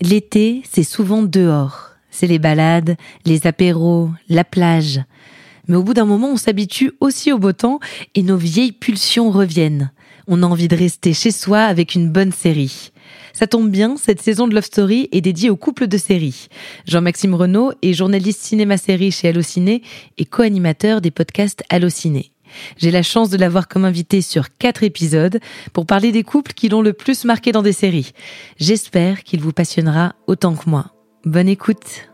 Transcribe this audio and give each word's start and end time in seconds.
L'été, 0.00 0.62
c'est 0.68 0.82
souvent 0.82 1.22
dehors. 1.22 1.90
C'est 2.10 2.26
les 2.26 2.38
balades, 2.38 2.96
les 3.26 3.46
apéros, 3.46 4.10
la 4.28 4.44
plage. 4.44 5.00
Mais 5.68 5.76
au 5.76 5.82
bout 5.82 5.94
d'un 5.94 6.04
moment, 6.04 6.32
on 6.32 6.36
s'habitue 6.36 6.92
aussi 7.00 7.32
au 7.32 7.38
beau 7.38 7.52
temps 7.52 7.80
et 8.14 8.22
nos 8.22 8.36
vieilles 8.36 8.72
pulsions 8.72 9.30
reviennent. 9.30 9.92
On 10.26 10.42
a 10.42 10.46
envie 10.46 10.68
de 10.68 10.76
rester 10.76 11.12
chez 11.12 11.30
soi 11.30 11.60
avec 11.60 11.94
une 11.94 12.10
bonne 12.10 12.32
série. 12.32 12.92
Ça 13.32 13.46
tombe 13.46 13.70
bien, 13.70 13.96
cette 13.96 14.20
saison 14.20 14.48
de 14.48 14.54
Love 14.54 14.64
Story 14.64 15.08
est 15.12 15.20
dédiée 15.20 15.50
au 15.50 15.56
couple 15.56 15.86
de 15.86 15.98
séries. 15.98 16.48
Jean-Maxime 16.86 17.34
Renaud 17.34 17.72
est 17.82 17.92
journaliste 17.92 18.40
cinéma-série 18.40 19.12
chez 19.12 19.28
Allociné 19.28 19.82
et 20.18 20.24
co-animateur 20.24 21.00
des 21.00 21.10
podcasts 21.10 21.62
Allociné. 21.68 22.32
J'ai 22.76 22.90
la 22.90 23.02
chance 23.02 23.30
de 23.30 23.36
l'avoir 23.36 23.68
comme 23.68 23.84
invité 23.84 24.20
sur 24.20 24.56
quatre 24.56 24.82
épisodes 24.82 25.40
pour 25.72 25.86
parler 25.86 26.12
des 26.12 26.22
couples 26.22 26.52
qui 26.52 26.68
l'ont 26.68 26.82
le 26.82 26.92
plus 26.92 27.24
marqué 27.24 27.52
dans 27.52 27.62
des 27.62 27.72
séries. 27.72 28.12
J'espère 28.58 29.22
qu'il 29.22 29.40
vous 29.40 29.52
passionnera 29.52 30.14
autant 30.26 30.54
que 30.54 30.68
moi. 30.68 30.86
Bonne 31.24 31.48
écoute. 31.48 32.10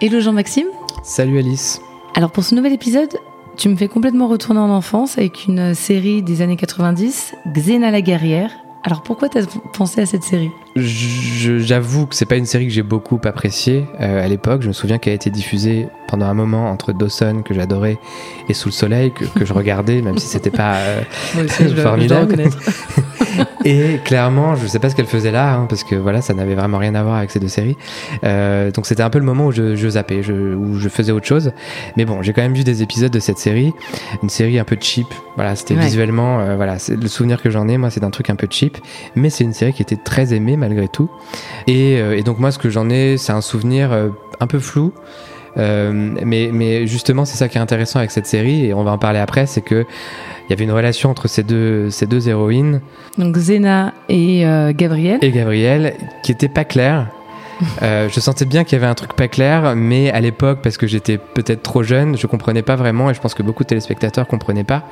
Hello 0.00 0.20
Jean-Maxime. 0.20 0.66
Salut 1.02 1.38
Alice. 1.38 1.80
Alors 2.14 2.30
pour 2.30 2.44
ce 2.44 2.54
nouvel 2.54 2.72
épisode, 2.72 3.16
tu 3.56 3.68
me 3.70 3.76
fais 3.76 3.88
complètement 3.88 4.28
retourner 4.28 4.60
en 4.60 4.70
enfance 4.70 5.16
avec 5.16 5.46
une 5.46 5.74
série 5.74 6.22
des 6.22 6.42
années 6.42 6.56
90, 6.56 7.34
Xena 7.54 7.90
la 7.90 8.02
guerrière. 8.02 8.50
Alors 8.86 9.02
pourquoi 9.02 9.28
t'as 9.28 9.44
pensé 9.72 10.00
à 10.00 10.06
cette 10.06 10.22
série? 10.22 10.52
J'avoue 10.76 12.06
que 12.06 12.14
c'est 12.14 12.24
pas 12.24 12.36
une 12.36 12.46
série 12.46 12.68
que 12.68 12.72
j'ai 12.72 12.84
beaucoup 12.84 13.20
appréciée 13.24 13.84
euh, 14.00 14.24
à 14.24 14.28
l'époque. 14.28 14.62
Je 14.62 14.68
me 14.68 14.72
souviens 14.72 14.98
qu'elle 14.98 15.10
a 15.10 15.16
été 15.16 15.28
diffusée 15.28 15.88
pendant 16.06 16.26
un 16.26 16.34
moment 16.34 16.70
entre 16.70 16.92
Dawson 16.92 17.42
que 17.44 17.52
j'adorais 17.52 17.98
et 18.48 18.54
Sous 18.54 18.68
le 18.68 18.72
soleil 18.72 19.10
que, 19.10 19.24
que 19.24 19.44
je 19.44 19.52
regardais, 19.52 20.02
même 20.02 20.18
si 20.18 20.28
c'était 20.28 20.50
pas 20.50 20.76
euh, 20.76 21.02
formidable. 21.82 22.36
et 23.64 23.98
clairement, 24.04 24.54
je 24.56 24.66
sais 24.66 24.78
pas 24.78 24.90
ce 24.90 24.96
qu'elle 24.96 25.06
faisait 25.06 25.30
là, 25.30 25.54
hein, 25.54 25.66
parce 25.68 25.84
que 25.84 25.94
voilà, 25.94 26.20
ça 26.20 26.34
n'avait 26.34 26.54
vraiment 26.54 26.78
rien 26.78 26.94
à 26.94 27.02
voir 27.02 27.16
avec 27.16 27.30
ces 27.30 27.40
deux 27.40 27.48
séries. 27.48 27.76
Euh, 28.24 28.70
donc 28.70 28.86
c'était 28.86 29.02
un 29.02 29.10
peu 29.10 29.18
le 29.18 29.24
moment 29.24 29.46
où 29.46 29.52
je, 29.52 29.76
je 29.76 29.88
zappais, 29.88 30.22
je, 30.22 30.32
où 30.32 30.78
je 30.78 30.88
faisais 30.88 31.12
autre 31.12 31.26
chose. 31.26 31.52
Mais 31.96 32.04
bon, 32.04 32.22
j'ai 32.22 32.32
quand 32.32 32.42
même 32.42 32.54
vu 32.54 32.64
des 32.64 32.82
épisodes 32.82 33.12
de 33.12 33.20
cette 33.20 33.38
série, 33.38 33.72
une 34.22 34.28
série 34.28 34.58
un 34.58 34.64
peu 34.64 34.76
cheap. 34.80 35.06
Voilà, 35.36 35.54
c'était 35.56 35.74
visuellement, 35.74 36.40
euh, 36.40 36.56
voilà, 36.56 36.76
le 36.88 37.08
souvenir 37.08 37.42
que 37.42 37.50
j'en 37.50 37.68
ai, 37.68 37.76
moi, 37.76 37.90
c'est 37.90 38.00
d'un 38.00 38.10
truc 38.10 38.30
un 38.30 38.36
peu 38.36 38.46
cheap, 38.48 38.78
mais 39.14 39.30
c'est 39.30 39.44
une 39.44 39.52
série 39.52 39.72
qui 39.72 39.82
était 39.82 39.96
très 39.96 40.32
aimée 40.34 40.56
malgré 40.56 40.88
tout. 40.88 41.10
Et, 41.66 42.00
euh, 42.00 42.16
et 42.16 42.22
donc 42.22 42.38
moi, 42.38 42.50
ce 42.50 42.58
que 42.58 42.70
j'en 42.70 42.88
ai, 42.88 43.16
c'est 43.18 43.32
un 43.32 43.40
souvenir 43.40 43.90
un 44.40 44.46
peu 44.46 44.58
flou. 44.58 44.92
Euh, 45.58 45.92
mais, 46.24 46.50
mais 46.52 46.86
justement, 46.86 47.24
c'est 47.24 47.36
ça 47.36 47.48
qui 47.48 47.58
est 47.58 47.60
intéressant 47.60 47.98
avec 47.98 48.10
cette 48.10 48.26
série, 48.26 48.66
et 48.66 48.74
on 48.74 48.84
va 48.84 48.92
en 48.92 48.98
parler 48.98 49.18
après, 49.18 49.46
c'est 49.46 49.62
que 49.62 49.86
il 50.48 50.50
y 50.50 50.52
avait 50.52 50.64
une 50.64 50.72
relation 50.72 51.10
entre 51.10 51.26
ces 51.28 51.42
deux, 51.42 51.90
ces 51.90 52.06
deux 52.06 52.28
héroïnes. 52.28 52.80
Donc 53.18 53.36
Zena 53.36 53.94
et 54.08 54.46
euh, 54.46 54.72
Gabrielle. 54.72 55.18
Et 55.22 55.30
Gabrielle, 55.32 55.94
qui 56.22 56.30
était 56.30 56.48
pas 56.48 56.64
claire. 56.64 57.08
Euh, 57.82 58.08
je 58.10 58.20
sentais 58.20 58.44
bien 58.44 58.64
qu'il 58.64 58.74
y 58.74 58.80
avait 58.80 58.90
un 58.90 58.94
truc 58.94 59.14
pas 59.14 59.28
clair, 59.28 59.74
mais 59.76 60.10
à 60.10 60.20
l'époque, 60.20 60.60
parce 60.62 60.76
que 60.76 60.86
j'étais 60.86 61.18
peut-être 61.18 61.62
trop 61.62 61.82
jeune, 61.82 62.16
je 62.16 62.26
comprenais 62.26 62.62
pas 62.62 62.76
vraiment, 62.76 63.10
et 63.10 63.14
je 63.14 63.20
pense 63.20 63.34
que 63.34 63.42
beaucoup 63.42 63.62
de 63.62 63.68
téléspectateurs 63.68 64.26
comprenaient 64.26 64.64
pas. 64.64 64.84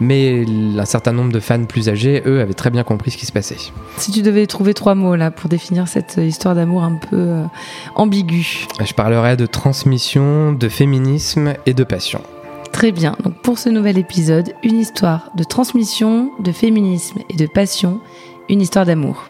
Mais 0.00 0.44
un 0.78 0.84
certain 0.84 1.12
nombre 1.12 1.32
de 1.32 1.40
fans 1.40 1.64
plus 1.64 1.88
âgés, 1.88 2.22
eux, 2.26 2.40
avaient 2.40 2.54
très 2.54 2.70
bien 2.70 2.84
compris 2.84 3.10
ce 3.10 3.16
qui 3.16 3.26
se 3.26 3.32
passait. 3.32 3.56
Si 3.96 4.10
tu 4.10 4.22
devais 4.22 4.46
trouver 4.46 4.74
trois 4.74 4.94
mots 4.94 5.16
là 5.16 5.30
pour 5.30 5.48
définir 5.48 5.88
cette 5.88 6.16
histoire 6.18 6.54
d'amour 6.54 6.82
un 6.82 6.94
peu 6.94 7.16
euh, 7.16 7.44
ambiguë, 7.94 8.66
je 8.84 8.92
parlerais 8.94 9.36
de 9.36 9.46
transmission, 9.46 10.52
de 10.52 10.68
féminisme 10.68 11.54
et 11.66 11.74
de 11.74 11.84
passion. 11.84 12.20
Très 12.72 12.92
bien. 12.92 13.16
Donc 13.24 13.34
pour 13.42 13.58
ce 13.58 13.68
nouvel 13.68 13.98
épisode, 13.98 14.52
une 14.62 14.78
histoire 14.78 15.30
de 15.34 15.44
transmission, 15.44 16.30
de 16.38 16.52
féminisme 16.52 17.20
et 17.28 17.36
de 17.36 17.46
passion, 17.46 18.00
une 18.48 18.60
histoire 18.60 18.86
d'amour. 18.86 19.28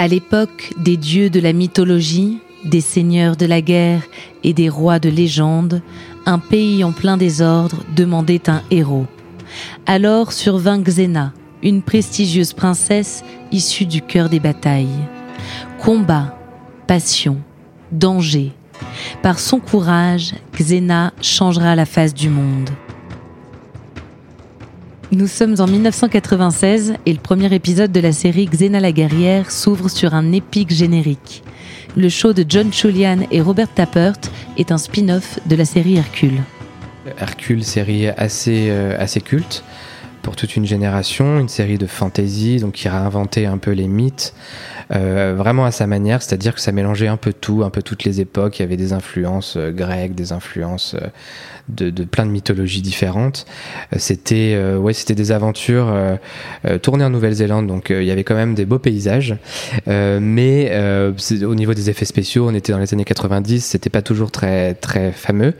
À 0.00 0.08
l'époque 0.08 0.72
des 0.78 0.96
dieux 0.96 1.28
de 1.28 1.40
la 1.40 1.52
mythologie, 1.52 2.38
des 2.64 2.80
seigneurs 2.80 3.36
de 3.36 3.44
la 3.44 3.60
guerre 3.60 4.00
et 4.42 4.54
des 4.54 4.70
rois 4.70 4.98
de 4.98 5.10
légende, 5.10 5.82
un 6.24 6.38
pays 6.38 6.82
en 6.84 6.92
plein 6.92 7.18
désordre 7.18 7.84
demandait 7.94 8.48
un 8.48 8.62
héros. 8.70 9.04
Alors 9.84 10.32
survint 10.32 10.80
Xena, 10.80 11.34
une 11.62 11.82
prestigieuse 11.82 12.54
princesse 12.54 13.22
issue 13.52 13.84
du 13.84 14.00
cœur 14.00 14.30
des 14.30 14.40
batailles. 14.40 14.88
Combat, 15.78 16.34
passion, 16.86 17.36
danger. 17.92 18.52
Par 19.22 19.38
son 19.38 19.60
courage, 19.60 20.32
Xena 20.54 21.12
changera 21.20 21.76
la 21.76 21.84
face 21.84 22.14
du 22.14 22.30
monde. 22.30 22.70
Nous 25.12 25.26
sommes 25.26 25.56
en 25.58 25.66
1996 25.66 26.94
et 27.04 27.12
le 27.12 27.18
premier 27.18 27.52
épisode 27.52 27.90
de 27.90 27.98
la 27.98 28.12
série 28.12 28.46
Xena 28.46 28.78
la 28.78 28.92
guerrière 28.92 29.50
s'ouvre 29.50 29.88
sur 29.88 30.14
un 30.14 30.30
épique 30.30 30.70
générique. 30.70 31.42
Le 31.96 32.08
show 32.08 32.32
de 32.32 32.44
John 32.48 32.72
Chulian 32.72 33.26
et 33.32 33.40
Robert 33.40 33.74
Tappert 33.74 34.20
est 34.56 34.70
un 34.70 34.78
spin-off 34.78 35.40
de 35.46 35.56
la 35.56 35.64
série 35.64 35.96
Hercule. 35.96 36.40
Hercule, 37.18 37.64
série 37.64 38.06
assez, 38.06 38.68
euh, 38.70 39.04
culte 39.24 39.64
pour 40.22 40.36
toute 40.36 40.54
une 40.54 40.66
génération, 40.66 41.40
une 41.40 41.48
série 41.48 41.78
de 41.78 41.86
fantasy, 41.86 42.58
donc 42.58 42.74
qui 42.74 42.86
a 42.86 42.94
inventé 42.94 43.46
un 43.46 43.58
peu 43.58 43.72
les 43.72 43.88
mythes, 43.88 44.32
euh, 44.92 45.34
vraiment 45.36 45.64
à 45.64 45.70
sa 45.70 45.86
manière, 45.86 46.22
c'est-à-dire 46.22 46.54
que 46.54 46.60
ça 46.60 46.72
mélangeait 46.72 47.08
un 47.08 47.16
peu 47.16 47.32
tout, 47.32 47.62
un 47.64 47.70
peu 47.70 47.82
toutes 47.82 48.04
les 48.04 48.20
époques, 48.20 48.58
il 48.58 48.62
y 48.62 48.64
avait 48.64 48.76
des 48.76 48.92
influences 48.92 49.56
euh, 49.56 49.70
grecques, 49.70 50.14
des 50.14 50.32
influences 50.32 50.94
euh, 50.94 51.06
de, 51.74 52.04
plein 52.04 52.26
de 52.26 52.30
mythologies 52.30 52.82
différentes. 52.82 53.46
Euh, 53.92 53.96
c'était 53.98 54.52
euh, 54.54 54.78
ouais, 54.78 54.92
c'était 54.92 55.14
des 55.14 55.32
aventures 55.32 55.90
euh, 55.90 56.78
tournées 56.78 57.04
en 57.04 57.10
Nouvelle-Zélande, 57.10 57.66
donc 57.66 57.90
il 57.90 58.04
y 58.04 58.10
avait 58.10 58.24
quand 58.24 58.34
même 58.34 58.54
des 58.54 58.64
beaux 58.64 58.78
paysages. 58.78 59.36
mais 59.86 60.72
au 61.42 61.54
niveau 61.54 61.74
des 61.74 61.90
effets 61.90 62.04
spéciaux, 62.04 62.48
on 62.48 62.54
était 62.54 62.72
dans 62.72 62.78
les 62.78 62.92
années 62.92 63.04
90, 63.04 63.64
c'était 63.64 63.90
pas 63.90 64.02
toujours 64.02 64.30
très 64.30 64.74
très 64.74 65.12
fameux. 65.12 65.54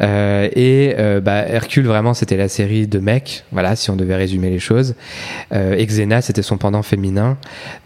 et 0.00 0.94
bah, 1.22 1.46
Hercule 1.48 1.86
vraiment 1.86 2.14
c'était 2.14 2.36
la 2.36 2.48
série 2.48 2.86
de 2.86 2.98
mecs, 2.98 3.44
voilà 3.52 3.76
si 3.76 3.90
on 3.90 3.96
devait 3.96 4.16
résumer 4.16 4.50
les 4.50 4.58
choses. 4.58 4.94
et 5.52 5.84
Xena 5.84 6.22
c'était 6.22 6.42
son 6.42 6.58
pendant 6.58 6.82
féminin, 6.82 7.36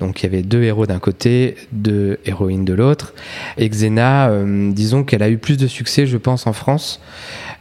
donc 0.01 0.23
il 0.23 0.25
y 0.25 0.27
avait 0.27 0.43
deux 0.43 0.63
héros 0.63 0.78
d'un 0.87 0.99
côté, 0.99 1.57
deux 1.73 2.19
héroïnes 2.25 2.65
de 2.65 2.75
l'autre. 2.75 3.15
Et 3.57 3.69
Xena, 3.69 4.31
disons 4.71 5.05
qu'elle 5.05 5.23
a 5.23 5.29
eu 5.29 5.39
plus 5.39 5.57
de 5.57 5.67
succès, 5.67 6.07
je 6.07 6.17
pense, 6.17 6.47
en 6.47 6.53
France. 6.53 7.01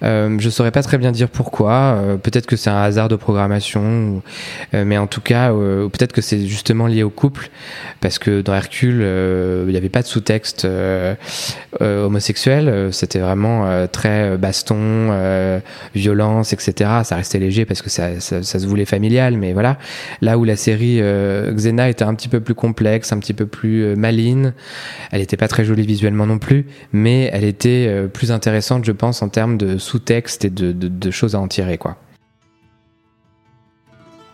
Euh, 0.03 0.37
je 0.39 0.49
saurais 0.49 0.71
pas 0.71 0.83
très 0.83 0.97
bien 0.97 1.11
dire 1.11 1.29
pourquoi. 1.29 1.71
Euh, 1.71 2.17
peut-être 2.17 2.45
que 2.45 2.55
c'est 2.55 2.69
un 2.69 2.81
hasard 2.81 3.09
de 3.09 3.15
programmation, 3.15 4.21
euh, 4.73 4.83
mais 4.85 4.97
en 4.97 5.07
tout 5.07 5.21
cas, 5.21 5.51
peut-être 5.51 6.13
que 6.13 6.21
c'est 6.21 6.45
justement 6.45 6.87
lié 6.87 7.03
au 7.03 7.09
couple, 7.09 7.49
parce 7.99 8.19
que 8.19 8.41
dans 8.41 8.53
Hercule, 8.53 9.01
il 9.01 9.71
n'y 9.71 9.77
avait 9.77 9.89
pas 9.89 10.01
de 10.01 10.07
sous-texte 10.07 10.67
homosexuel. 11.79 12.89
C'était 12.91 13.19
vraiment 13.19 13.87
très 13.91 14.37
baston, 14.37 15.59
violence, 15.95 16.53
etc. 16.53 16.89
Ça 17.03 17.15
restait 17.15 17.39
léger 17.39 17.65
parce 17.65 17.81
que 17.81 17.89
ça, 17.89 18.19
ça, 18.19 18.43
ça, 18.43 18.59
se 18.59 18.67
voulait 18.67 18.85
familial, 18.85 19.37
mais 19.37 19.53
voilà. 19.53 19.77
Là 20.21 20.37
où 20.37 20.43
la 20.43 20.55
série 20.55 21.01
Xena 21.51 21.89
était 21.89 22.03
un 22.03 22.13
petit 22.15 22.29
peu 22.29 22.39
plus 22.39 22.55
complexe, 22.55 23.11
un 23.11 23.19
petit 23.19 23.33
peu 23.33 23.45
plus 23.45 23.95
maline, 23.95 24.53
elle 25.11 25.19
n'était 25.19 25.37
pas 25.37 25.47
très 25.47 25.65
jolie 25.65 25.85
visuellement 25.85 26.25
non 26.25 26.39
plus, 26.39 26.65
mais 26.91 27.29
elle 27.33 27.43
était 27.43 28.07
plus 28.13 28.31
intéressante, 28.31 28.85
je 28.85 28.91
pense, 28.91 29.21
en 29.21 29.29
termes 29.29 29.57
de 29.57 29.77
sous-texte 29.87 30.45
et 30.45 30.49
de, 30.49 30.71
de, 30.71 30.87
de, 30.87 31.11
choses 31.11 31.35
à 31.35 31.39
en 31.39 31.47
tirer, 31.47 31.77
quoi. 31.77 31.97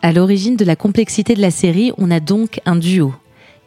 À 0.01 0.11
l'origine 0.11 0.57
de 0.57 0.65
la 0.65 0.75
complexité 0.75 1.33
de 1.33 1.41
la 1.41 1.51
série, 1.51 1.93
on 1.97 2.11
a 2.11 2.19
donc 2.19 2.59
un 2.65 2.75
duo. 2.75 3.13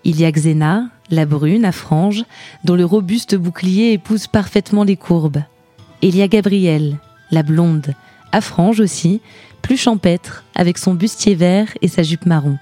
Il 0.05 0.21
y 0.21 0.25
a 0.25 0.31
Xena, 0.31 0.91
la 1.11 1.25
brune 1.25 1.65
à 1.65 1.73
franges, 1.73 2.25
dont 2.65 2.75
le 2.75 2.85
robuste 2.85 3.35
bouclier 3.35 3.93
épouse 3.93 4.27
parfaitement 4.27 4.85
les 4.85 4.97
courbes. 4.97 5.43
Et 6.03 6.09
il 6.09 6.17
y 6.17 6.23
a 6.23 6.29
Gabrielle, 6.29 6.99
la 7.31 7.43
blonde, 7.43 7.95
à 8.33 8.41
franges 8.41 8.81
aussi, 8.81 9.21
plus 9.63 9.79
champêtre, 9.79 10.45
avec 10.55 10.79
son 10.79 10.95
bustier 10.95 11.35
vert 11.35 11.69
et 11.81 11.89
sa 11.89 12.03
jupe 12.03 12.27
marron. 12.27 12.59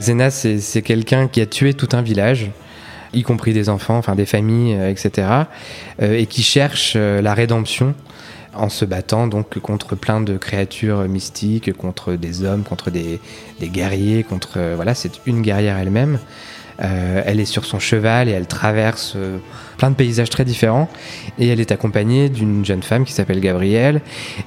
Xena, 0.00 0.30
c'est 0.30 0.82
quelqu'un 0.82 1.28
qui 1.28 1.40
a 1.40 1.46
tué 1.46 1.74
tout 1.74 1.88
un 1.92 2.02
village, 2.02 2.50
y 3.12 3.22
compris 3.22 3.52
des 3.52 3.68
enfants, 3.68 3.98
enfin 3.98 4.14
des 4.14 4.26
familles, 4.26 4.74
euh, 4.74 4.90
etc., 4.90 5.28
euh, 6.00 6.18
et 6.18 6.26
qui 6.26 6.42
cherche 6.42 6.94
euh, 6.96 7.20
la 7.20 7.34
rédemption 7.34 7.94
en 8.54 8.68
se 8.68 8.84
battant 8.84 9.26
donc 9.26 9.58
contre 9.58 9.96
plein 9.96 10.20
de 10.20 10.36
créatures 10.36 11.08
mystiques, 11.08 11.72
contre 11.72 12.14
des 12.14 12.44
hommes, 12.44 12.62
contre 12.62 12.90
des, 12.90 13.20
guerriers, 13.60 14.24
contre 14.24 14.58
voilà, 14.74 14.94
c'est 14.94 15.20
une 15.26 15.42
guerrière 15.42 15.78
elle-même. 15.78 16.18
Euh, 16.80 17.22
elle 17.24 17.38
est 17.38 17.44
sur 17.44 17.64
son 17.64 17.78
cheval 17.78 18.28
et 18.28 18.32
elle 18.32 18.46
traverse 18.46 19.12
euh, 19.16 19.38
plein 19.78 19.90
de 19.90 19.94
paysages 19.94 20.30
très 20.30 20.44
différents. 20.44 20.88
Et 21.38 21.48
elle 21.48 21.60
est 21.60 21.70
accompagnée 21.70 22.28
d'une 22.28 22.64
jeune 22.64 22.82
femme 22.82 23.04
qui 23.04 23.12
s'appelle 23.12 23.40
Gabrielle, 23.40 24.00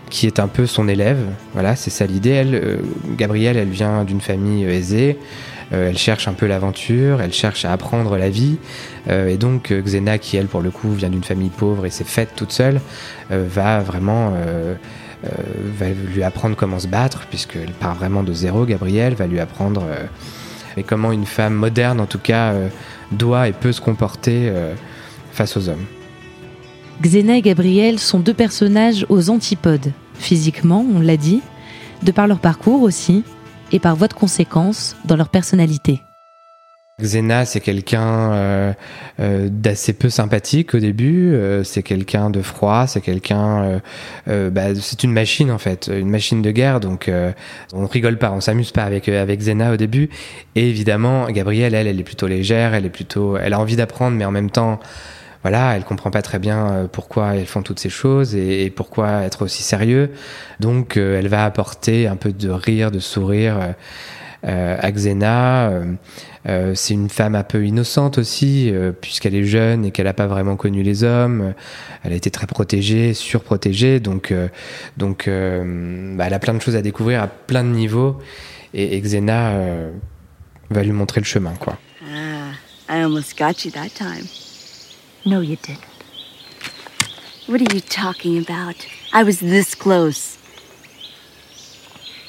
qui 0.09 0.25
est 0.25 0.39
un 0.39 0.47
peu 0.47 0.65
son 0.65 0.87
élève. 0.87 1.19
Voilà, 1.53 1.75
c'est 1.75 1.91
ça 1.91 2.05
l'idée. 2.05 2.31
Elle, 2.31 2.55
euh, 2.55 2.77
Gabrielle, 3.17 3.57
elle 3.57 3.69
vient 3.69 4.03
d'une 4.03 4.21
famille 4.21 4.65
aisée. 4.65 5.17
Elle 5.71 5.97
cherche 5.97 6.27
un 6.27 6.33
peu 6.33 6.45
l'aventure, 6.45 7.21
elle 7.21 7.33
cherche 7.33 7.65
à 7.65 7.71
apprendre 7.71 8.17
la 8.17 8.29
vie. 8.29 8.57
et 9.09 9.37
donc 9.37 9.71
Xena, 9.71 10.17
qui 10.17 10.37
elle 10.37 10.47
pour 10.47 10.61
le 10.61 10.69
coup 10.69 10.91
vient 10.93 11.09
d'une 11.09 11.23
famille 11.23 11.49
pauvre 11.49 11.85
et 11.85 11.89
s'est 11.89 12.03
faite 12.03 12.33
toute 12.35 12.51
seule, 12.51 12.79
va 13.29 13.79
vraiment 13.79 14.33
lui 16.13 16.23
apprendre 16.23 16.55
comment 16.55 16.79
se 16.79 16.87
battre, 16.87 17.25
puisqu'elle 17.29 17.71
part 17.71 17.95
vraiment 17.95 18.21
de 18.23 18.31
zéro. 18.31 18.65
Gabrielle 18.65 19.15
va 19.15 19.25
lui 19.25 19.39
apprendre 19.39 19.83
et 20.77 20.83
comment 20.83 21.11
une 21.11 21.25
femme 21.25 21.53
moderne, 21.53 21.99
en 21.99 22.05
tout 22.05 22.19
cas, 22.19 22.51
euh, 22.53 22.69
doit 23.11 23.47
et 23.47 23.53
peut 23.53 23.71
se 23.71 23.81
comporter 23.81 24.49
euh, 24.49 24.73
face 25.31 25.57
aux 25.57 25.69
hommes. 25.69 25.85
Xena 27.01 27.37
et 27.37 27.41
Gabriel 27.41 27.99
sont 27.99 28.19
deux 28.19 28.33
personnages 28.33 29.05
aux 29.09 29.29
antipodes, 29.29 29.91
physiquement, 30.15 30.85
on 30.95 30.99
l'a 30.99 31.17
dit, 31.17 31.41
de 32.03 32.11
par 32.11 32.27
leur 32.27 32.39
parcours 32.39 32.81
aussi, 32.83 33.23
et 33.71 33.79
par 33.79 33.95
voie 33.95 34.07
de 34.07 34.13
conséquence 34.13 34.95
dans 35.05 35.15
leur 35.15 35.29
personnalité. 35.29 36.01
Xena, 37.01 37.43
c'est 37.43 37.59
quelqu'un 37.59 38.31
euh, 38.31 38.73
euh, 39.19 39.49
d'assez 39.51 39.91
peu 39.91 40.09
sympathique 40.09 40.73
au 40.73 40.79
début. 40.79 41.33
Euh, 41.33 41.65
c'est 41.65 41.83
quelqu'un 41.83 42.29
de 42.29 42.41
froid. 42.41 42.87
C'est 42.87 43.01
quelqu'un. 43.01 43.81
Bah, 44.27 44.73
c'est 44.79 45.03
une 45.03 45.11
machine 45.11 45.51
en 45.51 45.57
fait, 45.57 45.89
une 45.93 46.09
machine 46.09 46.41
de 46.41 46.51
guerre. 46.51 46.79
Donc 46.79 47.11
on 47.73 47.85
rigole 47.85 48.17
pas, 48.17 48.31
on 48.31 48.39
s'amuse 48.39 48.71
pas 48.71 48.83
avec 48.83 49.09
avec 49.09 49.39
Xena 49.39 49.73
au 49.73 49.77
début. 49.77 50.09
Et 50.55 50.69
évidemment, 50.69 51.27
Gabrielle, 51.29 51.75
elle, 51.75 51.87
elle 51.87 51.99
est 51.99 52.03
plutôt 52.03 52.27
légère. 52.27 52.73
Elle 52.73 52.85
est 52.85 52.89
plutôt. 52.89 53.35
Elle 53.37 53.53
a 53.53 53.59
envie 53.59 53.75
d'apprendre, 53.75 54.15
mais 54.15 54.25
en 54.25 54.31
même 54.31 54.49
temps, 54.49 54.79
voilà, 55.45 55.75
elle 55.75 55.83
comprend 55.83 56.09
pas 56.09 56.23
très 56.23 56.39
bien 56.39 56.89
pourquoi 56.91 57.35
elles 57.35 57.45
font 57.45 57.61
toutes 57.61 57.79
ces 57.79 57.89
choses 57.89 58.33
et, 58.33 58.65
et 58.65 58.69
pourquoi 58.71 59.21
être 59.21 59.43
aussi 59.43 59.61
sérieux. 59.61 60.11
Donc 60.59 60.97
elle 60.97 61.27
va 61.27 61.45
apporter 61.45 62.07
un 62.07 62.15
peu 62.15 62.33
de 62.33 62.49
rire, 62.49 62.89
de 62.89 62.99
sourire 62.99 63.75
à 64.43 64.91
Xena. 64.91 65.71
Euh, 66.47 66.73
c'est 66.75 66.93
une 66.93 67.09
femme 67.09 67.33
un 67.35 67.43
peu 67.43 67.65
innocente 67.65 68.17
aussi, 68.17 68.69
euh, 68.71 68.91
puisqu'elle 68.91 69.33
est 69.33 69.45
jeune 69.45 69.83
et 69.85 69.91
qu'elle 69.91 70.05
n'a 70.05 70.13
pas 70.13 70.27
vraiment 70.27 70.55
connu 70.55 70.83
les 70.83 71.03
hommes. 71.03 71.53
Elle 72.03 72.13
a 72.13 72.15
été 72.15 72.29
très 72.29 72.45
protégée, 72.45 73.13
surprotégée, 73.13 73.99
donc, 73.99 74.31
euh, 74.31 74.47
donc 74.97 75.27
bah, 75.27 76.25
elle 76.27 76.33
a 76.33 76.39
plein 76.39 76.53
de 76.53 76.61
choses 76.61 76.75
à 76.75 76.81
découvrir 76.81 77.21
à 77.21 77.27
plein 77.27 77.63
de 77.63 77.69
niveaux. 77.69 78.19
Et, 78.73 78.99
Xena 78.99 79.53
va 80.69 80.83
lui 80.83 80.91
montrer 80.91 81.21
le 81.21 81.25
chemin, 81.25 81.53
quoi. 81.59 81.77
Ah, 82.03 82.51
I 82.89 83.01
almost 83.01 83.37
got 83.37 83.63
you 83.63 83.71
that. 83.71 84.03
No, 85.25 85.41
you 85.41 85.55
didn't. 85.55 85.79
What 87.47 87.59
are 87.59 87.75
you 87.75 87.81
talking 87.81 88.37
about? 88.37 88.75
I 89.11 89.23
was 89.23 89.39
this 89.39 89.73
close. 89.73 90.37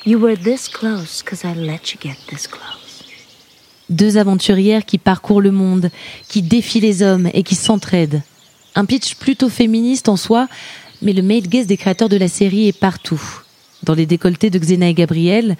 You 0.06 0.18
were 0.18 0.34
this 0.34 0.66
close 0.66 1.20
because 1.22 1.44
I 1.44 1.52
let 1.52 1.92
you 1.92 1.98
get 2.00 2.16
this 2.28 2.46
close. 2.46 3.04
Deux 3.90 4.16
aventurières 4.16 4.86
qui 4.86 4.96
parcourent 4.96 5.42
le 5.42 5.52
monde, 5.52 5.90
qui 6.28 6.40
défient 6.40 6.80
les 6.80 7.02
hommes 7.02 7.28
et 7.34 7.42
qui 7.42 7.54
s'entraident. 7.54 8.22
Un 8.74 8.86
pitch 8.86 9.16
plutôt 9.16 9.50
féministe 9.50 10.08
en 10.08 10.16
soi, 10.16 10.48
mais 11.02 11.12
le 11.12 11.22
made 11.22 11.48
gaze 11.48 11.66
des 11.66 11.76
créateurs 11.76 12.08
de 12.08 12.16
la 12.16 12.28
série 12.28 12.68
est 12.68 12.78
partout. 12.78 13.20
Dans 13.82 13.94
les 13.94 14.06
décolletés 14.06 14.48
de 14.48 14.58
Xena 14.58 14.88
et 14.88 14.94
Gabriel, 14.94 15.56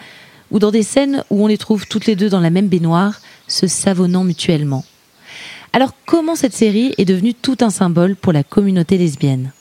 ou 0.50 0.58
dans 0.58 0.70
des 0.70 0.82
scènes 0.82 1.22
où 1.28 1.44
on 1.44 1.48
les 1.48 1.58
trouve 1.58 1.86
toutes 1.86 2.06
les 2.06 2.16
deux 2.16 2.30
dans 2.30 2.40
la 2.40 2.50
même 2.50 2.68
baignoire, 2.68 3.20
se 3.46 3.66
savonnant 3.66 4.24
mutuellement. 4.24 4.84
Alors 5.76 5.92
comment 6.06 6.36
cette 6.36 6.54
série 6.54 6.94
est 6.96 7.04
devenue 7.04 7.34
tout 7.34 7.58
un 7.60 7.68
symbole 7.68 8.16
pour 8.16 8.32
la 8.32 8.42
communauté 8.42 8.96
lesbienne? 8.96 9.52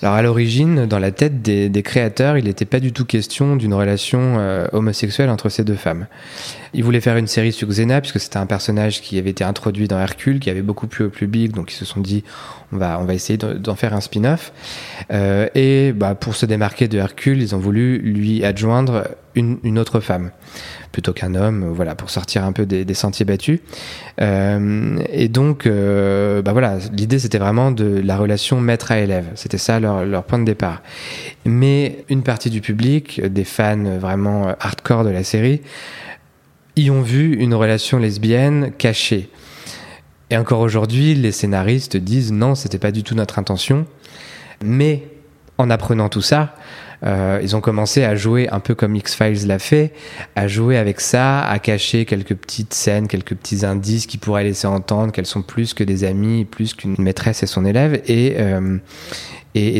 Alors 0.00 0.14
à 0.14 0.22
l'origine, 0.22 0.86
dans 0.86 0.98
la 0.98 1.10
tête 1.10 1.42
des, 1.42 1.82
créateurs, 1.82 2.38
il 2.38 2.44
n'était 2.44 2.64
pas 2.64 2.80
du 2.80 2.90
tout 2.90 3.04
question 3.04 3.54
d'une 3.54 3.74
relation 3.74 4.38
euh, 4.38 4.66
homosexuelle 4.72 5.28
entre 5.28 5.50
ces 5.50 5.62
deux 5.62 5.74
femmes. 5.74 6.06
Ils 6.72 6.82
voulaient 6.82 7.02
faire 7.02 7.18
une 7.18 7.26
série 7.26 7.52
sur 7.52 7.68
Xena 7.68 8.00
puisque 8.00 8.18
c'était 8.18 8.38
un 8.38 8.46
personnage 8.46 9.02
qui 9.02 9.18
avait 9.18 9.28
été 9.28 9.44
introduit 9.44 9.88
dans 9.88 9.98
Hercule, 9.98 10.40
qui 10.40 10.48
avait 10.48 10.62
beaucoup 10.62 10.86
plu 10.86 11.04
au 11.04 11.10
public, 11.10 11.52
donc 11.52 11.70
ils 11.70 11.76
se 11.76 11.84
sont 11.84 12.00
dit 12.00 12.24
on 12.72 12.78
va 12.78 12.98
on 13.00 13.04
va 13.04 13.14
essayer 13.14 13.36
d'en 13.38 13.74
faire 13.74 13.94
un 13.94 14.00
spin-off. 14.00 14.52
Euh, 15.12 15.48
et 15.54 15.92
bah, 15.92 16.14
pour 16.14 16.34
se 16.34 16.46
démarquer 16.46 16.88
de 16.88 16.98
Hercule, 16.98 17.40
ils 17.42 17.54
ont 17.54 17.58
voulu 17.58 17.98
lui 17.98 18.44
adjoindre 18.44 19.08
une, 19.34 19.78
autre 19.78 20.00
femme 20.00 20.30
plutôt 20.92 21.12
qu'un 21.12 21.34
homme, 21.34 21.70
voilà, 21.74 21.94
pour 21.94 22.08
sortir 22.08 22.42
un 22.44 22.52
peu 22.52 22.64
des, 22.64 22.94
sentiers 22.94 23.26
battus. 23.26 23.60
Euh, 24.22 24.96
et 25.12 25.28
donc, 25.28 25.66
euh, 25.66 26.40
bah 26.40 26.52
voilà, 26.52 26.78
l'idée 26.90 27.18
c'était 27.18 27.36
vraiment 27.36 27.70
de 27.70 28.00
la 28.02 28.16
relation 28.16 28.60
maître 28.62 28.92
à 28.92 28.98
élève. 28.98 29.26
C'était 29.34 29.58
ça 29.58 29.78
leur, 29.78 30.24
point 30.24 30.38
de 30.38 30.44
départ. 30.44 30.82
Mais 31.44 32.04
une 32.08 32.22
partie 32.22 32.48
du 32.48 32.62
public, 32.62 33.20
des 33.20 33.44
fans 33.44 33.98
vraiment 33.98 34.54
hardcore 34.58 35.04
de 35.04 35.10
la 35.10 35.22
série, 35.22 35.60
y 36.76 36.90
ont 36.90 37.02
vu 37.02 37.36
une 37.36 37.54
relation 37.54 37.98
lesbienne 37.98 38.72
cachée. 38.78 39.28
Et 40.30 40.36
encore 40.36 40.60
aujourd'hui, 40.60 41.14
les 41.14 41.32
scénaristes 41.32 41.96
disent 41.96 42.32
non, 42.32 42.54
c'était 42.54 42.78
pas 42.78 42.90
du 42.90 43.02
tout 43.02 43.14
notre 43.14 43.38
intention. 43.38 43.86
Mais 44.64 45.08
en 45.58 45.70
apprenant 45.70 46.08
tout 46.08 46.22
ça, 46.22 46.54
euh, 47.04 47.40
ils 47.42 47.54
ont 47.56 47.60
commencé 47.60 48.04
à 48.04 48.14
jouer 48.14 48.48
un 48.50 48.60
peu 48.60 48.74
comme 48.74 48.96
X-Files 48.96 49.46
l'a 49.46 49.58
fait, 49.58 49.92
à 50.34 50.48
jouer 50.48 50.76
avec 50.76 51.00
ça, 51.00 51.42
à 51.42 51.58
cacher 51.58 52.04
quelques 52.04 52.34
petites 52.34 52.74
scènes, 52.74 53.08
quelques 53.08 53.34
petits 53.34 53.64
indices 53.64 54.06
qui 54.06 54.18
pourraient 54.18 54.44
laisser 54.44 54.66
entendre 54.66 55.12
qu'elles 55.12 55.26
sont 55.26 55.42
plus 55.42 55.74
que 55.74 55.84
des 55.84 56.04
amis, 56.04 56.44
plus 56.44 56.74
qu'une 56.74 56.96
maîtresse 56.98 57.42
et 57.42 57.46
son 57.46 57.64
élève. 57.64 58.00
Et, 58.06 58.36
euh, 58.38 58.78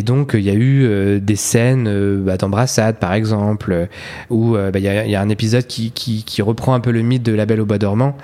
donc, 0.02 0.30
il 0.32 0.40
y 0.40 0.48
a 0.48 0.54
eu 0.54 0.84
euh, 0.84 1.20
des 1.20 1.36
scènes 1.36 2.22
bah, 2.22 2.38
d'embrassade, 2.38 2.96
par 2.96 3.12
exemple, 3.12 3.88
où 4.30 4.54
bah, 4.54 4.70
il 4.78 4.80
y, 4.82 5.14
a, 5.14 5.20
un 5.20 5.28
épisode 5.28 5.66
qui, 5.66 5.92
qui, 5.92 6.40
reprend 6.40 6.72
un 6.72 6.80
peu 6.80 6.90
le 6.90 7.02
mythe 7.02 7.22
de 7.22 7.34
La 7.34 7.44
Belle 7.44 7.60
au 7.60 7.66
Bois 7.66 7.76
dormant. 7.76 8.16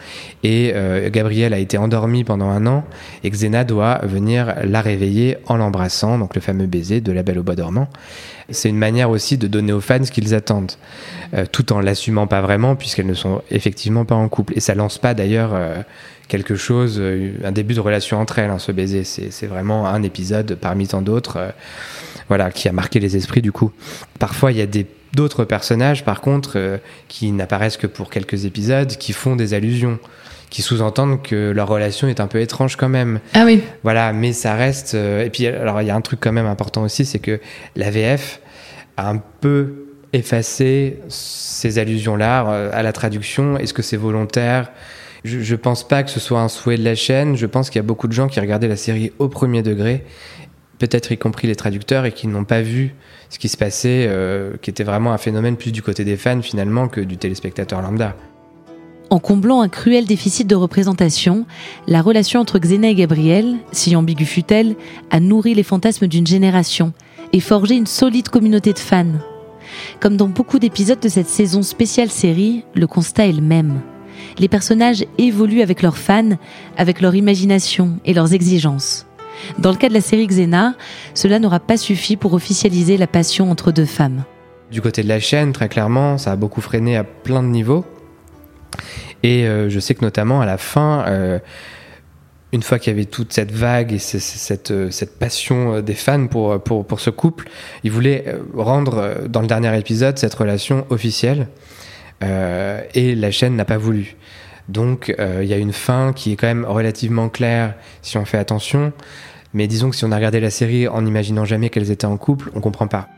Et 0.44 0.72
Gabrielle 1.12 1.52
a 1.52 1.58
été 1.58 1.76
endormie 1.76 2.24
pendant 2.24 2.48
un 2.48 2.66
an, 2.66 2.84
et 3.22 3.28
Xena 3.28 3.64
doit 3.64 4.00
venir 4.02 4.54
la 4.64 4.80
réveiller 4.80 5.36
en 5.46 5.58
l'embrassant, 5.58 6.18
donc 6.18 6.34
le 6.34 6.40
fameux 6.40 6.66
baiser 6.66 7.02
de 7.02 7.12
La 7.12 7.22
Belle 7.22 7.38
au 7.38 7.42
Bois 7.42 7.56
dormant. 7.56 7.88
C'est 8.52 8.68
une 8.68 8.78
manière 8.78 9.10
aussi 9.10 9.38
de 9.38 9.46
donner 9.46 9.72
aux 9.72 9.80
fans 9.80 10.04
ce 10.04 10.10
qu'ils 10.10 10.34
attendent, 10.34 10.72
euh, 11.34 11.44
tout 11.50 11.72
en 11.72 11.80
l'assumant 11.80 12.26
pas 12.26 12.40
vraiment, 12.40 12.76
puisqu'elles 12.76 13.06
ne 13.06 13.14
sont 13.14 13.42
effectivement 13.50 14.04
pas 14.04 14.14
en 14.14 14.28
couple. 14.28 14.52
Et 14.56 14.60
ça 14.60 14.74
lance 14.74 14.98
pas 14.98 15.14
d'ailleurs 15.14 15.50
euh, 15.54 15.82
quelque 16.28 16.54
chose, 16.54 16.96
euh, 16.98 17.32
un 17.44 17.52
début 17.52 17.74
de 17.74 17.80
relation 17.80 18.20
entre 18.20 18.38
elles, 18.38 18.50
hein, 18.50 18.58
ce 18.58 18.72
baiser. 18.72 19.04
C'est 19.04 19.46
vraiment 19.46 19.86
un 19.86 20.02
épisode 20.02 20.56
parmi 20.60 20.86
tant 20.86 21.02
d'autres, 21.02 21.52
voilà, 22.28 22.50
qui 22.50 22.68
a 22.68 22.72
marqué 22.72 23.00
les 23.00 23.16
esprits 23.16 23.42
du 23.42 23.52
coup. 23.52 23.72
Parfois, 24.18 24.52
il 24.52 24.58
y 24.58 24.62
a 24.62 24.66
des 24.66 24.86
d'autres 25.14 25.44
personnages, 25.44 26.06
par 26.06 26.22
contre, 26.22 26.80
qui 27.08 27.32
n'apparaissent 27.32 27.76
que 27.76 27.86
pour 27.86 28.08
quelques 28.08 28.46
épisodes, 28.46 28.96
qui 28.96 29.12
font 29.12 29.36
des 29.36 29.52
allusions 29.52 29.98
qui 30.48 30.62
sous-entendent 30.62 31.22
que 31.22 31.50
leur 31.50 31.68
relation 31.68 32.08
est 32.08 32.20
un 32.20 32.26
peu 32.26 32.40
étrange 32.40 32.76
quand 32.76 32.88
même. 32.88 33.20
Ah 33.34 33.44
oui. 33.44 33.62
Voilà, 33.82 34.14
mais 34.14 34.32
ça 34.32 34.54
reste. 34.54 34.94
et 34.94 35.28
puis, 35.30 35.46
alors, 35.46 35.82
il 35.82 35.88
y 35.88 35.90
a 35.90 35.94
un 35.94 36.00
truc 36.00 36.20
quand 36.20 36.32
même 36.32 36.46
important 36.46 36.82
aussi, 36.82 37.04
c'est 37.04 37.18
que 37.18 37.40
la 37.76 37.90
VF 37.90 38.41
un 39.08 39.22
peu 39.40 39.86
effacé 40.12 40.98
ces 41.08 41.78
allusions-là 41.78 42.46
euh, 42.46 42.70
à 42.72 42.82
la 42.82 42.92
traduction. 42.92 43.56
Est-ce 43.56 43.74
que 43.74 43.82
c'est 43.82 43.96
volontaire? 43.96 44.70
Je, 45.24 45.38
ne 45.38 45.56
pense 45.56 45.86
pas 45.86 46.02
que 46.02 46.10
ce 46.10 46.20
soit 46.20 46.40
un 46.40 46.48
souhait 46.48 46.76
de 46.76 46.84
la 46.84 46.94
chaîne. 46.94 47.36
Je 47.36 47.46
pense 47.46 47.70
qu'il 47.70 47.78
y 47.78 47.84
a 47.84 47.86
beaucoup 47.86 48.08
de 48.08 48.12
gens 48.12 48.28
qui 48.28 48.40
regardaient 48.40 48.68
la 48.68 48.76
série 48.76 49.12
au 49.18 49.28
premier 49.28 49.62
degré, 49.62 50.04
peut-être 50.78 51.12
y 51.12 51.18
compris 51.18 51.46
les 51.46 51.54
traducteurs, 51.54 52.04
et 52.04 52.12
qui 52.12 52.26
n'ont 52.26 52.44
pas 52.44 52.60
vu 52.60 52.94
ce 53.30 53.38
qui 53.38 53.48
se 53.48 53.56
passait, 53.56 54.06
euh, 54.08 54.54
qui 54.60 54.70
était 54.70 54.84
vraiment 54.84 55.12
un 55.12 55.18
phénomène 55.18 55.56
plus 55.56 55.72
du 55.72 55.80
côté 55.80 56.04
des 56.04 56.16
fans 56.16 56.42
finalement 56.42 56.88
que 56.88 57.00
du 57.00 57.16
téléspectateur 57.16 57.80
lambda. 57.80 58.16
En 59.10 59.18
comblant 59.18 59.60
un 59.60 59.68
cruel 59.68 60.06
déficit 60.06 60.46
de 60.46 60.54
représentation, 60.54 61.44
la 61.86 62.00
relation 62.02 62.40
entre 62.40 62.58
Xena 62.58 62.88
et 62.88 62.94
Gabriel, 62.94 63.56
si 63.70 63.94
ambiguë 63.94 64.24
fut-elle, 64.24 64.74
a 65.10 65.20
nourri 65.20 65.54
les 65.54 65.62
fantasmes 65.62 66.06
d'une 66.06 66.26
génération 66.26 66.94
et 67.32 67.40
forger 67.40 67.76
une 67.76 67.86
solide 67.86 68.28
communauté 68.28 68.72
de 68.72 68.78
fans. 68.78 69.18
Comme 70.00 70.16
dans 70.16 70.28
beaucoup 70.28 70.58
d'épisodes 70.58 71.00
de 71.00 71.08
cette 71.08 71.28
saison 71.28 71.62
spéciale 71.62 72.10
série, 72.10 72.64
le 72.74 72.86
constat 72.86 73.26
est 73.26 73.32
le 73.32 73.40
même. 73.42 73.80
Les 74.38 74.48
personnages 74.48 75.04
évoluent 75.18 75.62
avec 75.62 75.82
leurs 75.82 75.98
fans, 75.98 76.36
avec 76.76 77.00
leur 77.00 77.14
imagination 77.14 77.98
et 78.04 78.14
leurs 78.14 78.34
exigences. 78.34 79.06
Dans 79.58 79.70
le 79.70 79.76
cas 79.76 79.88
de 79.88 79.94
la 79.94 80.00
série 80.00 80.26
Xena, 80.26 80.74
cela 81.14 81.38
n'aura 81.38 81.60
pas 81.60 81.76
suffi 81.76 82.16
pour 82.16 82.34
officialiser 82.34 82.96
la 82.96 83.06
passion 83.06 83.50
entre 83.50 83.72
deux 83.72 83.86
femmes. 83.86 84.24
Du 84.70 84.80
côté 84.80 85.02
de 85.02 85.08
la 85.08 85.20
chaîne, 85.20 85.52
très 85.52 85.68
clairement, 85.68 86.18
ça 86.18 86.32
a 86.32 86.36
beaucoup 86.36 86.60
freiné 86.60 86.96
à 86.96 87.04
plein 87.04 87.42
de 87.42 87.48
niveaux. 87.48 87.84
Et 89.22 89.46
euh, 89.46 89.68
je 89.68 89.78
sais 89.80 89.94
que 89.94 90.04
notamment 90.04 90.40
à 90.40 90.46
la 90.46 90.56
fin, 90.56 91.04
euh, 91.06 91.38
une 92.52 92.62
fois 92.62 92.78
qu'il 92.78 92.92
y 92.92 92.96
avait 92.96 93.06
toute 93.06 93.32
cette 93.32 93.50
vague 93.50 93.92
et 93.92 93.98
cette, 93.98 94.70
euh, 94.70 94.90
cette, 94.90 95.18
passion 95.18 95.80
des 95.80 95.94
fans 95.94 96.26
pour, 96.26 96.62
pour, 96.62 97.00
ce 97.00 97.10
couple, 97.10 97.48
ils 97.82 97.90
voulaient 97.90 98.36
rendre 98.54 99.26
dans 99.28 99.40
le 99.40 99.46
dernier 99.46 99.76
épisode 99.78 100.18
cette 100.18 100.34
relation 100.34 100.86
officielle. 100.90 101.48
et 102.22 103.14
la 103.14 103.30
chaîne 103.30 103.56
n'a 103.56 103.64
pas 103.64 103.78
voulu. 103.78 104.16
Donc 104.68 105.14
il 105.18 105.46
y 105.46 105.52
a 105.52 105.56
une 105.56 105.72
fin 105.72 106.12
qui 106.12 106.32
est 106.32 106.36
quand 106.36 106.46
même 106.46 106.64
relativement 106.64 107.28
claire 107.28 107.74
si 108.02 108.16
on 108.16 108.24
fait 108.24 108.38
attention. 108.38 108.92
Mais 109.54 109.66
disons 109.66 109.90
que 109.90 109.96
si 109.96 110.04
on 110.04 110.12
a 110.12 110.16
regardé 110.16 110.40
la 110.40 110.50
série 110.50 110.88
en 110.88 111.02
n'imaginant 111.02 111.44
jamais 111.44 111.68
qu'elles 111.68 111.90
étaient 111.90 112.06
en 112.06 112.16
couple, 112.16 112.50
on 112.54 112.60
comprend 112.60 112.86
pas. 112.86 113.08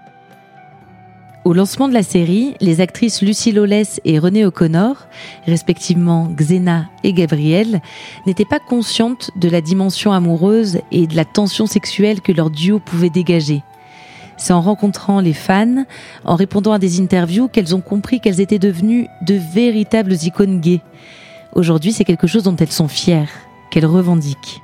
Au 1.44 1.52
lancement 1.52 1.88
de 1.88 1.92
la 1.92 2.02
série, 2.02 2.54
les 2.62 2.80
actrices 2.80 3.20
Lucie 3.20 3.52
Lawless 3.52 4.00
et 4.06 4.18
Renée 4.18 4.46
O'Connor, 4.46 4.96
respectivement 5.46 6.26
Xena 6.34 6.86
et 7.02 7.12
Gabrielle, 7.12 7.82
n'étaient 8.26 8.46
pas 8.46 8.60
conscientes 8.60 9.30
de 9.36 9.50
la 9.50 9.60
dimension 9.60 10.12
amoureuse 10.12 10.78
et 10.90 11.06
de 11.06 11.14
la 11.14 11.26
tension 11.26 11.66
sexuelle 11.66 12.22
que 12.22 12.32
leur 12.32 12.48
duo 12.48 12.78
pouvait 12.78 13.10
dégager. 13.10 13.62
C'est 14.38 14.54
en 14.54 14.62
rencontrant 14.62 15.20
les 15.20 15.34
fans, 15.34 15.84
en 16.24 16.34
répondant 16.34 16.72
à 16.72 16.78
des 16.78 16.98
interviews, 16.98 17.48
qu'elles 17.48 17.74
ont 17.74 17.82
compris 17.82 18.20
qu'elles 18.20 18.40
étaient 18.40 18.58
devenues 18.58 19.06
de 19.20 19.34
véritables 19.34 20.14
icônes 20.14 20.60
gays. 20.60 20.80
Aujourd'hui, 21.54 21.92
c'est 21.92 22.04
quelque 22.04 22.26
chose 22.26 22.44
dont 22.44 22.56
elles 22.56 22.72
sont 22.72 22.88
fières, 22.88 23.30
qu'elles 23.70 23.84
revendiquent 23.84 24.62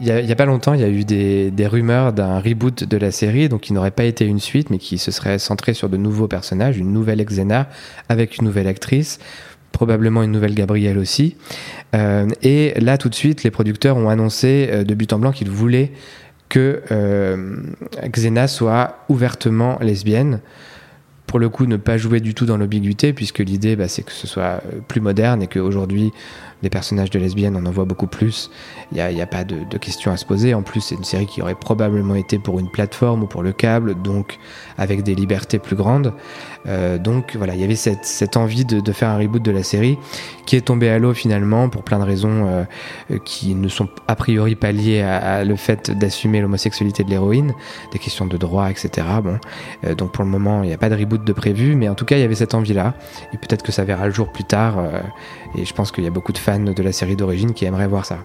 il 0.00 0.24
n'y 0.24 0.32
a, 0.32 0.36
pas 0.36 0.46
longtemps, 0.46 0.72
il 0.72 0.80
y 0.80 0.84
a 0.84 0.88
eu 0.88 1.04
des, 1.04 1.66
rumeurs 1.66 2.14
d'un 2.14 2.40
reboot 2.40 2.84
de 2.84 2.96
la 2.96 3.10
série, 3.10 3.50
donc 3.50 3.60
qui 3.60 3.74
n'aurait 3.74 3.90
pas 3.90 4.04
été 4.04 4.24
une 4.24 4.40
suite, 4.40 4.70
mais 4.70 4.78
qui 4.78 4.96
se 4.96 5.10
serait 5.10 5.38
centré 5.38 5.74
sur 5.74 5.90
de 5.90 5.98
nouveaux 5.98 6.26
personnages, 6.26 6.78
une 6.78 6.92
nouvelle 6.92 7.22
Xena 7.22 7.68
avec 8.08 8.38
une 8.38 8.46
nouvelle 8.46 8.66
actrice, 8.66 9.18
probablement 9.72 10.22
une 10.22 10.32
nouvelle 10.32 10.54
Gabrielle 10.54 10.96
aussi. 10.96 11.36
Euh, 11.94 12.26
et 12.42 12.72
là, 12.80 12.96
tout 12.96 13.10
de 13.10 13.14
suite, 13.14 13.42
les 13.42 13.50
producteurs 13.50 13.98
ont 13.98 14.08
annoncé 14.08 14.68
euh, 14.70 14.84
de 14.84 14.94
but 14.94 15.12
en 15.12 15.18
blanc 15.18 15.32
qu'ils 15.32 15.50
voulaient 15.50 15.92
que 16.48 16.80
euh, 16.90 17.56
Xena 18.08 18.48
soit 18.48 19.04
ouvertement 19.10 19.78
lesbienne 19.82 20.40
pour 21.26 21.38
le 21.38 21.48
coup 21.48 21.66
ne 21.66 21.76
pas 21.76 21.96
jouer 21.96 22.18
du 22.18 22.34
tout 22.34 22.44
dans 22.44 22.56
l'ambiguïté 22.56 23.12
puisque 23.12 23.38
l'idée 23.38 23.76
bah, 23.76 23.86
c'est 23.86 24.02
que 24.02 24.10
ce 24.10 24.26
soit 24.26 24.60
plus 24.88 25.00
moderne 25.00 25.42
et 25.42 25.46
qu'aujourd'hui 25.46 26.10
des 26.62 26.70
personnages 26.70 27.10
de 27.10 27.18
lesbiennes, 27.18 27.56
on 27.56 27.66
en 27.66 27.70
voit 27.70 27.84
beaucoup 27.84 28.06
plus. 28.06 28.50
Il 28.92 29.02
n'y 29.02 29.22
a, 29.22 29.26
pas 29.26 29.44
de, 29.44 29.78
questions 29.78 30.12
à 30.12 30.16
se 30.16 30.24
poser. 30.24 30.54
En 30.54 30.62
plus, 30.62 30.80
c'est 30.80 30.94
une 30.94 31.04
série 31.04 31.26
qui 31.26 31.40
aurait 31.42 31.54
probablement 31.54 32.14
été 32.14 32.38
pour 32.38 32.58
une 32.58 32.70
plateforme 32.70 33.22
ou 33.22 33.26
pour 33.26 33.42
le 33.42 33.52
câble, 33.52 34.00
donc 34.00 34.38
avec 34.78 35.02
des 35.02 35.14
libertés 35.14 35.58
plus 35.58 35.76
grandes. 35.76 36.12
Euh, 36.66 36.98
donc 36.98 37.36
voilà, 37.36 37.54
il 37.54 37.60
y 37.60 37.64
avait 37.64 37.76
cette, 37.76 38.36
envie 38.36 38.64
de, 38.64 38.92
faire 38.92 39.08
un 39.08 39.18
reboot 39.18 39.42
de 39.42 39.50
la 39.50 39.62
série 39.62 39.98
qui 40.44 40.56
est 40.56 40.60
tombé 40.62 40.90
à 40.90 40.98
l'eau 40.98 41.14
finalement 41.14 41.68
pour 41.68 41.82
plein 41.84 41.98
de 41.98 42.04
raisons 42.04 42.46
euh, 42.48 43.18
qui 43.24 43.54
ne 43.54 43.68
sont 43.68 43.88
a 44.08 44.16
priori 44.16 44.56
pas 44.56 44.72
liées 44.72 45.00
à, 45.00 45.44
le 45.44 45.56
fait 45.56 45.90
d'assumer 45.90 46.40
l'homosexualité 46.40 47.04
de 47.04 47.10
l'héroïne, 47.10 47.54
des 47.92 47.98
questions 47.98 48.26
de 48.26 48.36
droit, 48.36 48.70
etc. 48.70 49.06
Bon, 49.22 49.38
euh, 49.84 49.94
donc 49.94 50.12
pour 50.12 50.24
le 50.24 50.30
moment, 50.30 50.62
il 50.62 50.68
n'y 50.68 50.74
a 50.74 50.78
pas 50.78 50.90
de 50.90 50.96
reboot 50.96 51.24
de 51.24 51.32
prévu, 51.32 51.76
mais 51.76 51.88
en 51.88 51.94
tout 51.94 52.04
cas, 52.04 52.16
il 52.16 52.20
y 52.20 52.24
avait 52.24 52.34
cette 52.34 52.54
envie-là. 52.54 52.94
Et 53.32 53.38
peut-être 53.38 53.62
que 53.62 53.72
ça 53.72 53.84
verra 53.84 54.06
le 54.06 54.12
jour 54.12 54.32
plus 54.32 54.44
tard. 54.44 54.76
Et 55.56 55.64
je 55.64 55.72
pense 55.74 55.92
qu'il 55.92 56.04
y 56.04 56.06
a 56.06 56.10
beaucoup 56.10 56.32
de 56.32 56.38
de 56.58 56.82
la 56.82 56.92
série 56.92 57.16
d'origine 57.16 57.54
qui 57.54 57.64
aimeraient 57.64 57.86
voir 57.86 58.04
ça. 58.04 58.18